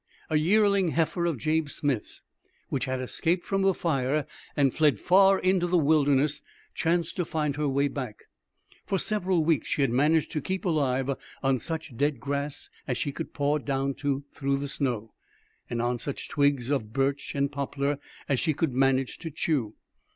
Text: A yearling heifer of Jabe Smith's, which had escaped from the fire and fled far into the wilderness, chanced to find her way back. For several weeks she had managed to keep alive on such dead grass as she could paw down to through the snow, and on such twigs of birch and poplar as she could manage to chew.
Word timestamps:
A 0.31 0.35
yearling 0.35 0.87
heifer 0.93 1.27
of 1.27 1.37
Jabe 1.37 1.67
Smith's, 1.67 2.23
which 2.69 2.85
had 2.85 2.99
escaped 2.99 3.45
from 3.45 3.61
the 3.61 3.75
fire 3.75 4.25
and 4.57 4.73
fled 4.73 4.99
far 4.99 5.37
into 5.37 5.67
the 5.67 5.77
wilderness, 5.77 6.41
chanced 6.73 7.15
to 7.17 7.23
find 7.23 7.55
her 7.55 7.69
way 7.69 7.87
back. 7.87 8.23
For 8.87 8.97
several 8.97 9.45
weeks 9.45 9.67
she 9.69 9.83
had 9.83 9.91
managed 9.91 10.31
to 10.31 10.41
keep 10.41 10.65
alive 10.65 11.11
on 11.43 11.59
such 11.59 11.95
dead 11.95 12.19
grass 12.19 12.71
as 12.87 12.97
she 12.97 13.11
could 13.11 13.31
paw 13.35 13.59
down 13.59 13.93
to 14.01 14.23
through 14.33 14.57
the 14.57 14.67
snow, 14.67 15.13
and 15.69 15.79
on 15.83 15.99
such 15.99 16.29
twigs 16.29 16.71
of 16.71 16.93
birch 16.93 17.35
and 17.35 17.51
poplar 17.51 17.99
as 18.27 18.39
she 18.39 18.55
could 18.55 18.73
manage 18.73 19.19
to 19.19 19.29
chew. 19.29 19.75